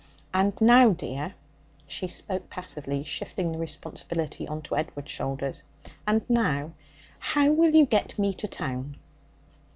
And 0.33 0.59
now, 0.59 0.93
dear' 0.93 1.35
(she 1.87 2.07
spoke 2.07 2.49
passively, 2.49 3.03
shifting 3.03 3.51
the 3.51 3.59
responsibility 3.59 4.47
on 4.47 4.63
to 4.63 4.75
Edward's 4.75 5.11
shoulders) 5.11 5.61
'and 6.07 6.27
now, 6.27 6.71
how 7.19 7.51
will 7.51 7.75
you 7.75 7.85
get 7.85 8.17
me 8.17 8.33
to 8.33 8.47
town?' 8.47 8.95